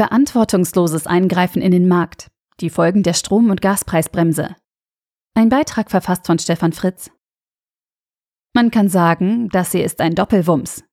Verantwortungsloses 0.00 1.06
Eingreifen 1.06 1.60
in 1.60 1.72
den 1.72 1.86
Markt. 1.86 2.30
Die 2.60 2.70
Folgen 2.70 3.02
der 3.02 3.12
Strom- 3.12 3.50
und 3.50 3.60
Gaspreisbremse. 3.60 4.56
Ein 5.34 5.50
Beitrag 5.50 5.90
verfasst 5.90 6.26
von 6.26 6.38
Stefan 6.38 6.72
Fritz. 6.72 7.10
Man 8.54 8.70
kann 8.70 8.88
sagen, 8.88 9.50
das 9.50 9.72
hier 9.72 9.84
ist 9.84 10.00
ein 10.00 10.14
Doppelwumms. 10.14 10.84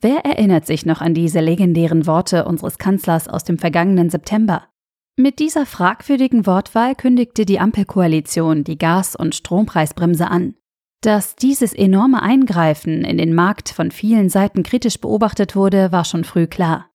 Wer 0.00 0.24
erinnert 0.24 0.66
sich 0.66 0.84
noch 0.84 1.00
an 1.00 1.14
diese 1.14 1.38
legendären 1.38 2.08
Worte 2.08 2.44
unseres 2.44 2.78
Kanzlers 2.78 3.28
aus 3.28 3.44
dem 3.44 3.58
vergangenen 3.58 4.10
September? 4.10 4.66
Mit 5.16 5.38
dieser 5.38 5.64
fragwürdigen 5.64 6.44
Wortwahl 6.44 6.96
kündigte 6.96 7.46
die 7.46 7.60
Ampelkoalition 7.60 8.64
die 8.64 8.76
Gas- 8.76 9.14
und 9.14 9.36
Strompreisbremse 9.36 10.26
an. 10.26 10.56
Dass 11.00 11.36
dieses 11.36 11.72
enorme 11.72 12.20
Eingreifen 12.20 13.04
in 13.04 13.18
den 13.18 13.36
Markt 13.36 13.68
von 13.68 13.92
vielen 13.92 14.28
Seiten 14.28 14.64
kritisch 14.64 15.00
beobachtet 15.00 15.54
wurde, 15.54 15.92
war 15.92 16.04
schon 16.04 16.24
früh 16.24 16.48
klar. 16.48 16.88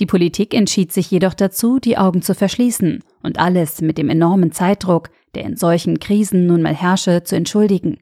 Die 0.00 0.06
Politik 0.06 0.54
entschied 0.54 0.92
sich 0.92 1.10
jedoch 1.10 1.34
dazu, 1.34 1.78
die 1.78 1.96
Augen 1.96 2.20
zu 2.20 2.34
verschließen 2.34 3.04
und 3.22 3.38
alles 3.38 3.80
mit 3.80 3.96
dem 3.96 4.08
enormen 4.08 4.50
Zeitdruck, 4.50 5.10
der 5.34 5.44
in 5.44 5.56
solchen 5.56 6.00
Krisen 6.00 6.46
nun 6.46 6.62
mal 6.62 6.74
herrsche, 6.74 7.22
zu 7.22 7.36
entschuldigen. 7.36 7.98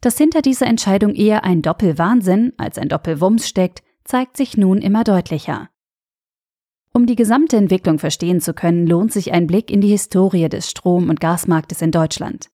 Dass 0.00 0.16
hinter 0.16 0.42
dieser 0.42 0.66
Entscheidung 0.66 1.14
eher 1.14 1.44
ein 1.44 1.62
Doppelwahnsinn 1.62 2.52
als 2.56 2.78
ein 2.78 2.88
Doppelwumms 2.88 3.48
steckt, 3.48 3.82
zeigt 4.04 4.36
sich 4.36 4.56
nun 4.56 4.78
immer 4.78 5.02
deutlicher. 5.02 5.70
Um 6.92 7.06
die 7.06 7.16
gesamte 7.16 7.56
Entwicklung 7.56 7.98
verstehen 7.98 8.40
zu 8.40 8.54
können, 8.54 8.86
lohnt 8.86 9.12
sich 9.12 9.32
ein 9.32 9.48
Blick 9.48 9.70
in 9.70 9.80
die 9.80 9.88
Historie 9.88 10.48
des 10.48 10.70
Strom- 10.70 11.08
und 11.08 11.20
Gasmarktes 11.20 11.82
in 11.82 11.90
Deutschland. 11.90 12.48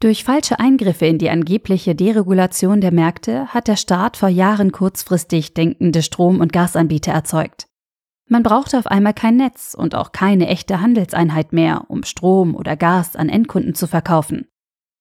Durch 0.00 0.24
falsche 0.24 0.58
Eingriffe 0.58 1.04
in 1.04 1.18
die 1.18 1.28
angebliche 1.28 1.94
Deregulation 1.94 2.80
der 2.80 2.92
Märkte 2.92 3.48
hat 3.48 3.68
der 3.68 3.76
Staat 3.76 4.16
vor 4.16 4.30
Jahren 4.30 4.72
kurzfristig 4.72 5.52
denkende 5.52 6.02
Strom- 6.02 6.40
und 6.40 6.52
Gasanbieter 6.52 7.12
erzeugt. 7.12 7.66
Man 8.28 8.42
brauchte 8.42 8.78
auf 8.78 8.86
einmal 8.86 9.14
kein 9.14 9.36
Netz 9.36 9.74
und 9.74 9.94
auch 9.94 10.12
keine 10.12 10.48
echte 10.48 10.80
Handelseinheit 10.80 11.52
mehr, 11.52 11.84
um 11.88 12.04
Strom 12.04 12.54
oder 12.54 12.76
Gas 12.76 13.16
an 13.16 13.28
Endkunden 13.28 13.74
zu 13.74 13.86
verkaufen. 13.86 14.46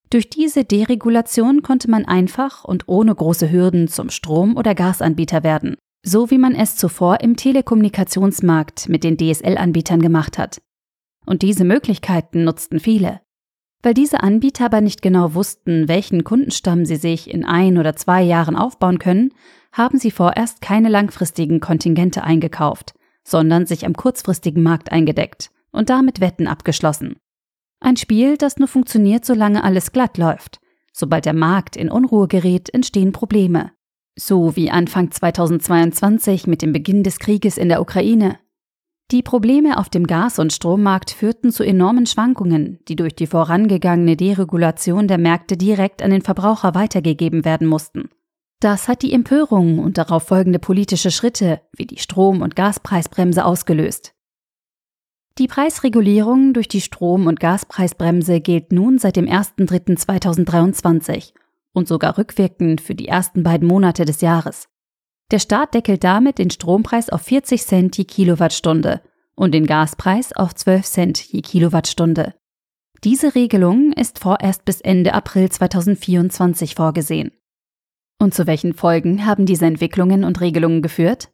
Durch 0.09 0.29
diese 0.29 0.63
Deregulation 0.65 1.63
konnte 1.63 1.89
man 1.89 2.05
einfach 2.05 2.65
und 2.65 2.87
ohne 2.87 3.15
große 3.15 3.51
Hürden 3.51 3.87
zum 3.87 4.09
Strom- 4.09 4.57
oder 4.57 4.75
Gasanbieter 4.75 5.43
werden, 5.43 5.75
so 6.05 6.29
wie 6.29 6.37
man 6.37 6.53
es 6.53 6.75
zuvor 6.75 7.21
im 7.21 7.37
Telekommunikationsmarkt 7.37 8.89
mit 8.89 9.03
den 9.03 9.17
DSL-Anbietern 9.17 10.01
gemacht 10.01 10.37
hat. 10.37 10.61
Und 11.25 11.41
diese 11.41 11.63
Möglichkeiten 11.63 12.43
nutzten 12.43 12.79
viele. 12.79 13.21
Weil 13.81 13.93
diese 13.93 14.21
Anbieter 14.21 14.65
aber 14.65 14.81
nicht 14.81 15.01
genau 15.01 15.33
wussten, 15.33 15.87
welchen 15.87 16.23
Kundenstamm 16.23 16.85
sie 16.85 16.97
sich 16.97 17.29
in 17.29 17.43
ein 17.45 17.77
oder 17.77 17.95
zwei 17.95 18.21
Jahren 18.21 18.55
aufbauen 18.55 18.99
können, 18.99 19.33
haben 19.71 19.97
sie 19.97 20.11
vorerst 20.11 20.61
keine 20.61 20.89
langfristigen 20.89 21.59
Kontingente 21.59 22.23
eingekauft, 22.23 22.93
sondern 23.23 23.65
sich 23.65 23.85
am 23.85 23.93
kurzfristigen 23.93 24.63
Markt 24.63 24.91
eingedeckt 24.91 25.51
und 25.71 25.89
damit 25.89 26.19
Wetten 26.19 26.47
abgeschlossen. 26.47 27.17
Ein 27.79 27.97
Spiel, 27.97 28.37
das 28.37 28.57
nur 28.57 28.67
funktioniert, 28.67 29.25
solange 29.25 29.63
alles 29.63 29.91
glatt 29.91 30.17
läuft. 30.17 30.59
Sobald 30.93 31.25
der 31.25 31.33
Markt 31.33 31.75
in 31.75 31.89
Unruhe 31.89 32.27
gerät, 32.27 32.73
entstehen 32.73 33.11
Probleme. 33.11 33.71
So 34.15 34.55
wie 34.55 34.69
Anfang 34.69 35.11
2022 35.11 36.45
mit 36.45 36.61
dem 36.61 36.71
Beginn 36.71 37.03
des 37.03 37.19
Krieges 37.19 37.57
in 37.57 37.67
der 37.67 37.81
Ukraine. 37.81 38.37
Die 39.11 39.23
Probleme 39.23 39.77
auf 39.77 39.89
dem 39.89 40.07
Gas- 40.07 40.39
und 40.39 40.53
Strommarkt 40.53 41.11
führten 41.11 41.51
zu 41.51 41.63
enormen 41.63 42.05
Schwankungen, 42.05 42.79
die 42.87 42.95
durch 42.95 43.15
die 43.15 43.27
vorangegangene 43.27 44.15
Deregulation 44.15 45.07
der 45.07 45.17
Märkte 45.17 45.57
direkt 45.57 46.01
an 46.01 46.11
den 46.11 46.21
Verbraucher 46.21 46.73
weitergegeben 46.73 47.43
werden 47.43 47.67
mussten. 47.67 48.09
Das 48.63 48.87
hat 48.87 49.01
die 49.01 49.11
Empörung 49.11 49.79
und 49.79 49.97
darauf 49.97 50.23
folgende 50.23 50.57
politische 50.57 51.11
Schritte 51.11 51.59
wie 51.75 51.85
die 51.85 51.97
Strom- 51.97 52.41
und 52.41 52.55
Gaspreisbremse 52.55 53.43
ausgelöst. 53.43 54.13
Die 55.37 55.47
Preisregulierung 55.47 56.53
durch 56.53 56.69
die 56.69 56.79
Strom- 56.79 57.27
und 57.27 57.41
Gaspreisbremse 57.41 58.39
gilt 58.39 58.71
nun 58.71 58.99
seit 58.99 59.17
dem 59.17 59.25
1.3.2023 59.25 61.33
und 61.73 61.89
sogar 61.89 62.17
rückwirkend 62.17 62.79
für 62.79 62.95
die 62.95 63.09
ersten 63.09 63.43
beiden 63.43 63.67
Monate 63.67 64.05
des 64.05 64.21
Jahres. 64.21 64.69
Der 65.31 65.39
Staat 65.39 65.73
deckelt 65.73 66.05
damit 66.05 66.37
den 66.37 66.49
Strompreis 66.49 67.09
auf 67.09 67.23
40 67.23 67.65
Cent 67.65 67.97
je 67.97 68.05
Kilowattstunde 68.05 69.01
und 69.35 69.53
den 69.53 69.67
Gaspreis 69.67 70.31
auf 70.31 70.55
12 70.55 70.85
Cent 70.85 71.19
je 71.19 71.41
Kilowattstunde. 71.41 72.33
Diese 73.03 73.35
Regelung 73.35 73.91
ist 73.91 74.19
vorerst 74.19 74.63
bis 74.63 74.79
Ende 74.79 75.13
April 75.13 75.49
2024 75.49 76.75
vorgesehen. 76.75 77.33
Und 78.23 78.33
zu 78.33 78.47
welchen 78.47 78.73
Folgen 78.73 79.25
haben 79.25 79.45
diese 79.45 79.65
Entwicklungen 79.65 80.23
und 80.23 80.39
Regelungen 80.39 80.81
geführt? 80.81 81.29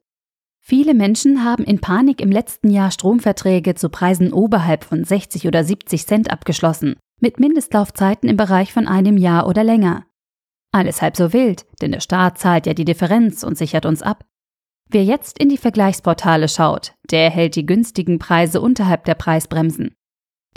Viele 0.60 0.96
Menschen 0.96 1.46
haben 1.46 1.64
in 1.64 1.80
Panik 1.80 2.20
im 2.20 2.32
letzten 2.32 2.72
Jahr 2.72 2.90
Stromverträge 2.90 3.76
zu 3.76 3.90
Preisen 3.90 4.34
oberhalb 4.34 4.84
von 4.84 5.04
60 5.04 5.46
oder 5.46 5.64
70 5.64 6.08
Cent 6.08 6.32
abgeschlossen, 6.32 6.96
mit 7.22 7.40
Mindestlaufzeiten 7.40 8.28
im 8.28 8.38
Bereich 8.38 8.74
von 8.74 8.88
einem 8.88 9.18
Jahr 9.18 9.46
oder 9.46 9.64
länger. 9.64 10.08
Alles 10.72 11.04
halb 11.04 11.16
so 11.16 11.32
wild, 11.32 11.68
denn 11.80 11.92
der 11.92 12.00
Staat 12.00 12.40
zahlt 12.40 12.66
ja 12.66 12.74
die 12.74 12.86
Differenz 12.86 13.44
und 13.44 13.56
sichert 13.56 13.86
uns 13.86 14.02
ab. 14.02 14.26
Wer 14.90 15.04
jetzt 15.04 15.38
in 15.38 15.50
die 15.50 15.58
Vergleichsportale 15.58 16.48
schaut, 16.48 16.96
der 17.12 17.24
erhält 17.24 17.56
die 17.56 17.68
günstigen 17.68 18.18
Preise 18.18 18.62
unterhalb 18.62 19.06
der 19.06 19.14
Preisbremsen. 19.14 19.94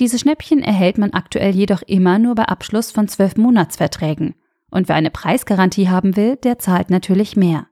Diese 0.00 0.19
Schnäppchen 0.19 0.62
erhält 0.62 0.97
man 0.97 1.10
aktuell 1.10 1.54
jedoch 1.54 1.82
immer 1.82 2.19
nur 2.19 2.34
bei 2.34 2.44
Abschluss 2.44 2.91
von 2.91 3.06
zwölf 3.06 3.37
Monatsverträgen. 3.37 4.34
Und 4.72 4.88
wer 4.88 4.97
eine 4.97 5.10
Preisgarantie 5.10 5.91
haben 5.91 6.16
will, 6.16 6.37
der 6.37 6.59
zahlt 6.59 6.88
natürlich 6.91 7.37
mehr. 7.37 7.66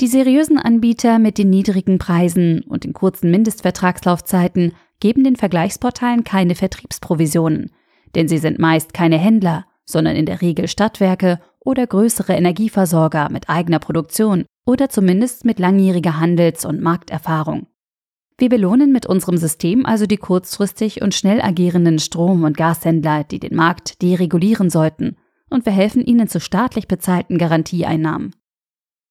Die 0.00 0.08
seriösen 0.08 0.58
Anbieter 0.58 1.20
mit 1.20 1.38
den 1.38 1.48
niedrigen 1.48 1.98
Preisen 1.98 2.62
und 2.62 2.82
den 2.82 2.92
kurzen 2.92 3.30
Mindestvertragslaufzeiten 3.30 4.72
geben 4.98 5.22
den 5.22 5.36
Vergleichsportalen 5.36 6.24
keine 6.24 6.56
Vertriebsprovisionen, 6.56 7.70
denn 8.16 8.26
sie 8.26 8.38
sind 8.38 8.58
meist 8.58 8.92
keine 8.92 9.16
Händler, 9.16 9.66
sondern 9.84 10.16
in 10.16 10.26
der 10.26 10.42
Regel 10.42 10.66
Stadtwerke 10.66 11.38
oder 11.60 11.86
größere 11.86 12.32
Energieversorger 12.32 13.30
mit 13.30 13.48
eigener 13.48 13.78
Produktion 13.78 14.44
oder 14.66 14.88
zumindest 14.88 15.44
mit 15.44 15.60
langjähriger 15.60 16.18
Handels- 16.18 16.64
und 16.64 16.80
Markterfahrung. 16.80 17.68
Wir 18.38 18.48
belohnen 18.48 18.90
mit 18.90 19.06
unserem 19.06 19.36
System 19.36 19.86
also 19.86 20.06
die 20.06 20.16
kurzfristig 20.16 21.00
und 21.00 21.14
schnell 21.14 21.40
agierenden 21.40 22.00
Strom- 22.00 22.42
und 22.42 22.56
Gashändler, 22.56 23.22
die 23.22 23.38
den 23.38 23.54
Markt 23.54 24.02
deregulieren 24.02 24.70
sollten 24.70 25.16
und 25.54 25.64
wir 25.64 25.72
helfen 25.72 26.04
ihnen 26.04 26.28
zu 26.28 26.40
staatlich 26.40 26.88
bezahlten 26.88 27.38
Garantieeinnahmen. 27.38 28.34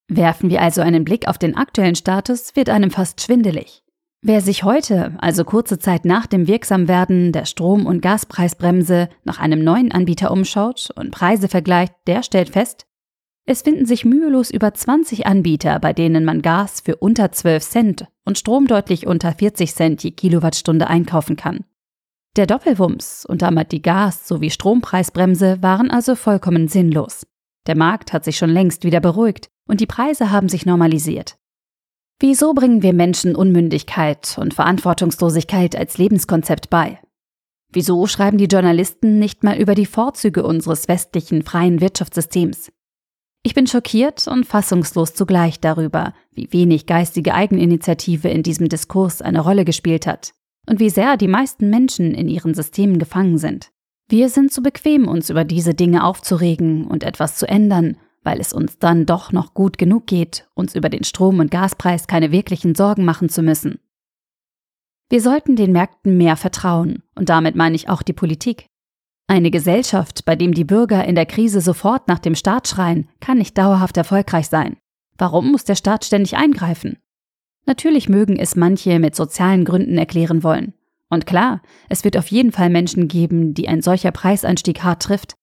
Werfen 0.09 0.50
wir 0.50 0.62
also 0.62 0.81
einen 0.81 1.06
Blick 1.06 1.28
auf 1.28 1.38
den 1.38 1.56
aktuellen 1.56 1.96
Status, 1.96 2.56
wird 2.56 2.70
einem 2.70 2.92
fast 2.92 3.22
schwindelig. 3.22 3.84
Wer 4.22 4.42
sich 4.42 4.64
heute, 4.64 5.16
also 5.20 5.44
kurze 5.44 5.80
Zeit 5.80 6.06
nach 6.06 6.28
dem 6.28 6.48
Wirksamwerden 6.48 7.31
der 7.31 7.46
Strom- 7.46 7.86
und 7.86 8.02
Gaspreisbremse, 8.02 9.09
nach 9.24 9.40
einem 9.40 9.64
neuen 9.64 9.92
Anbieter 9.92 10.31
umschaut 10.31 10.90
und 10.96 11.12
Preise 11.12 11.48
vergleicht, 11.48 11.94
der 12.08 12.24
stellt 12.24 12.50
fest, 12.50 12.86
es 13.46 13.62
finden 13.62 13.86
sich 13.86 14.06
mühelos 14.06 14.50
über 14.50 14.74
20 14.74 15.28
Anbieter, 15.28 15.78
bei 15.80 15.92
denen 15.92 16.24
man 16.24 16.42
Gas 16.42 16.80
für 16.80 16.96
unter 16.96 17.34
12 17.34 17.64
Cent 17.64 18.08
und 18.24 18.38
Strom 18.38 18.68
deutlich 18.68 19.06
unter 19.06 19.34
40 19.34 19.75
Cent 19.75 20.04
je 20.04 20.12
Kilowattstunde 20.12 20.88
einkaufen 20.88 21.36
kann. 21.36 21.66
Der 22.35 22.47
Doppelwumms 22.47 23.27
und 23.27 23.44
damit 23.44 23.71
die 23.71 23.83
Gas- 23.83 24.27
sowie 24.27 24.49
Strompreisbremse 24.49 25.61
waren 25.61 25.91
also 25.91 26.16
vollkommen 26.16 26.67
sinnlos. 26.67 27.27
Der 27.67 27.77
Markt 27.77 28.11
hat 28.11 28.25
sich 28.25 28.38
schon 28.38 28.49
längst 28.49 28.83
wieder 28.83 28.99
beruhigt 28.99 29.49
und 29.67 29.81
die 29.81 29.85
Preise 29.85 30.31
haben 30.31 30.49
sich 30.49 30.66
normalisiert. 30.66 31.38
Wieso 32.19 32.55
bringen 32.55 32.81
wir 32.81 32.94
Menschen 32.94 33.35
Unmündigkeit 33.35 34.35
und 34.39 34.55
Verantwortungslosigkeit 34.55 35.75
als 35.75 35.99
Lebenskonzept 35.99 36.71
bei? 36.71 36.99
Wieso 37.71 38.07
schreiben 38.07 38.39
die 38.39 38.45
Journalisten 38.45 39.19
nicht 39.19 39.44
mal 39.44 39.57
über 39.57 39.75
die 39.75 39.85
Vorzüge 39.85 40.44
unseres 40.44 40.88
westlichen 40.88 41.44
freien 41.44 41.81
Wirtschaftssystems? 41.81 42.71
Ich 43.44 43.53
bin 43.53 43.67
schockiert 43.67 44.27
und 44.27 44.45
fassungslos 44.45 45.13
zugleich 45.13 45.59
darüber, 45.59 46.15
wie 46.31 46.51
wenig 46.51 46.88
geistige 46.88 47.35
Eigeninitiative 47.35 48.29
in 48.29 48.41
diesem 48.41 48.69
Diskurs 48.69 49.21
eine 49.21 49.41
Rolle 49.41 49.65
gespielt 49.65 50.07
hat 50.07 50.33
und 50.68 50.80
wie 50.80 50.89
sehr 50.89 51.18
die 51.18 51.27
meisten 51.27 51.69
Menschen 51.69 52.13
in 52.13 52.27
ihren 52.27 52.54
Systemen 52.54 53.00
gefangen 53.00 53.38
sind. 53.38 53.71
Wir 54.10 54.30
sind 54.30 54.51
zu 54.51 54.62
bequem, 54.62 55.07
uns 55.07 55.30
über 55.30 55.44
diese 55.44 55.74
Dinge 55.74 56.04
aufzuregen 56.04 56.86
und 56.86 57.04
etwas 57.04 57.38
zu 57.38 57.48
ändern, 57.48 57.98
weil 58.24 58.39
es 58.39 58.54
uns 58.54 58.80
dann 58.80 59.06
doch 59.06 59.31
noch 59.31 59.54
gut 59.54 59.77
genug 59.77 60.07
geht, 60.07 60.48
uns 60.54 60.75
über 60.75 60.89
den 60.89 61.04
Strom- 61.04 61.39
und 61.39 61.51
Gaspreis 61.51 62.07
keine 62.07 62.31
wirklichen 62.31 62.75
Sorgen 62.75 63.06
machen 63.06 63.30
zu 63.30 63.42
müssen. 63.42 63.80
Wir 65.10 65.21
sollten 65.21 65.56
den 65.56 65.71
Märkten 65.71 66.18
mehr 66.18 66.38
vertrauen, 66.38 67.04
und 67.15 67.30
damit 67.30 67.56
meine 67.56 67.75
ich 67.75 67.89
auch 67.89 68.01
die 68.01 68.13
Politik. 68.13 68.68
Eine 69.27 69.51
Gesellschaft, 69.51 70.25
bei 70.25 70.36
dem 70.36 70.54
die 70.54 70.63
Bürger 70.63 71.06
in 71.06 71.15
der 71.15 71.25
Krise 71.25 71.62
sofort 71.62 72.07
nach 72.07 72.19
dem 72.19 72.36
Staat 72.36 72.68
schreien, 72.68 73.07
kann 73.19 73.38
nicht 73.38 73.57
dauerhaft 73.57 73.95
erfolgreich 73.98 74.48
sein. 74.48 74.77
Warum 75.18 75.51
muss 75.51 75.63
der 75.63 75.75
Staat 75.75 76.06
ständig 76.06 76.36
eingreifen? 76.36 76.98
Natürlich 77.65 78.10
mögen 78.10 78.38
es 78.38 78.56
manche 78.56 79.00
mit 79.00 79.15
sozialen 79.15 79.65
Gründen 79.65 79.98
erklären 79.98 80.44
wollen. 80.44 80.74
Und 81.10 81.25
klar, 81.25 81.62
es 81.89 82.04
wird 82.04 82.18
auf 82.18 82.27
jeden 82.27 82.51
Fall 82.51 82.69
Menschen 82.69 83.07
geben, 83.07 83.54
die 83.54 83.68
ein 83.68 83.81
solcher 83.81 84.12
Preisanstieg 84.12 84.83
hart 84.83 85.04
trifft. 85.04 85.36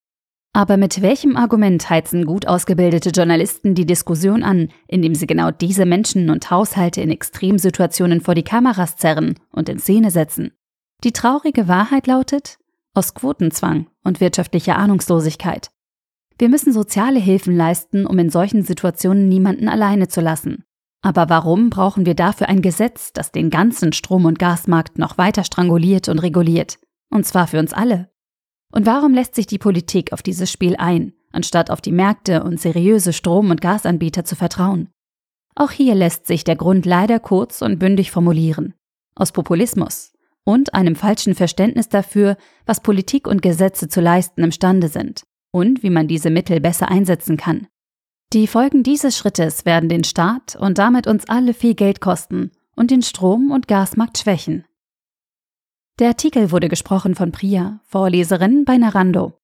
Aber 0.53 0.77
mit 0.77 1.01
welchem 1.01 1.37
Argument 1.37 1.89
heizen 1.89 2.27
gut 2.27 2.49
ausgebildete 2.49 3.11
Journalisten 3.11 3.77
die 3.77 3.87
Diskussion 3.87 4.43
an, 4.43 4.69
indem 4.89 5.15
sie 5.15 5.29
genau 5.29 5.53
diese 5.53 5.87
Menschen 5.87 6.29
und 6.29 6.51
Haushalte 6.51 7.01
in 7.01 7.11
Extremsituationen 7.11 8.21
vor 8.21 8.35
die 8.35 8.43
Kameras 8.43 8.97
zerren 8.97 9.39
und 9.53 9.69
in 9.69 9.79
Szene 9.79 10.11
setzen? 10.11 10.51
Die 11.05 11.13
traurige 11.13 11.69
Wahrheit 11.69 12.09
lautet, 12.09 12.59
aus 12.95 13.15
Quotenzwang 13.15 13.87
und 14.03 14.21
wirtschaftlicher 14.21 14.77
Ahnungslosigkeit. 14.77 15.71
Wir 16.37 16.49
müssen 16.49 16.73
soziale 16.73 17.21
Hilfen 17.21 17.57
leisten, 17.57 18.07
um 18.07 18.19
in 18.19 18.31
solchen 18.31 18.63
Situationen 18.63 19.29
niemanden 19.29 19.69
alleine 19.69 20.09
zu 20.09 20.21
lassen. 20.21 20.65
Aber 21.03 21.29
warum 21.29 21.71
brauchen 21.71 22.05
wir 22.05 22.15
dafür 22.15 22.49
ein 22.49 22.63
Gesetz, 22.63 23.13
das 23.13 23.33
den 23.33 23.51
ganzen 23.51 23.93
Strom- 23.93 24.27
und 24.27 24.39
Gasmarkt 24.39 24.99
noch 24.99 25.19
weiter 25.19 25.45
stranguliert 25.45 26.09
und 26.09 26.19
reguliert? 26.19 26.79
Und 27.11 27.27
zwar 27.27 27.47
für 27.47 27.59
uns 27.59 27.73
alle. 27.73 28.11
Und 28.73 28.87
warum 28.87 29.15
lässt 29.15 29.35
sich 29.35 29.47
die 29.47 29.59
Politik 29.59 30.13
auf 30.13 30.23
dieses 30.23 30.51
Spiel 30.51 30.77
ein, 30.77 31.13
anstatt 31.33 31.71
auf 31.71 31.81
die 31.81 31.93
Märkte 31.93 32.45
und 32.45 32.61
seriöse 32.61 33.13
Strom- 33.13 33.51
und 33.51 33.61
Gasanbieter 33.61 34.25
zu 34.25 34.37
vertrauen? 34.37 34.91
Auch 35.57 35.71
hier 35.71 35.95
lässt 35.95 36.27
sich 36.27 36.45
der 36.45 36.57
Grund 36.57 36.87
leider 36.87 37.19
kurz 37.19 37.63
und 37.63 37.79
bündig 37.79 38.11
formulieren. 38.11 38.75
Aus 39.15 39.33
Populismus 39.33 40.13
und 40.45 40.75
einem 40.75 40.97
falschen 40.97 41.35
Verständnis 41.35 41.89
dafür, 41.89 42.37
was 42.67 42.81
Politik 42.81 43.27
und 43.27 43.43
Gesetze 43.43 43.89
zu 43.89 44.01
leisten 44.01 44.43
imstande 44.43 44.89
sind 44.89 45.25
und 45.53 45.83
wie 45.83 45.91
man 45.91 46.09
diese 46.09 46.31
Mittel 46.31 46.61
besser 46.61 46.89
einsetzen 46.89 47.37
kann. 47.37 47.67
Die 48.33 48.47
Folgen 48.47 48.85
dieses 48.85 49.19
Schrittes 49.19 49.65
werden 49.65 49.89
den 49.89 50.05
Staat 50.05 50.55
und 50.55 50.79
damit 50.79 51.09
uns 51.09 51.29
alle 51.29 51.53
viel 51.53 51.75
Geld 51.75 52.01
kosten 52.01 52.53
und 52.77 52.93
den 52.93 53.03
Strom- 53.03 53.51
und 53.51 53.67
Gasmarkt 53.67 54.19
schwächen. 54.19 54.65
Der 55.99 56.11
Artikel 56.11 56.53
wurde 56.53 56.69
gesprochen 56.69 57.17
von 57.17 57.33
Priya, 57.33 57.81
Vorleserin 57.87 58.65
bei 58.65 58.79
Narando. 58.79 59.40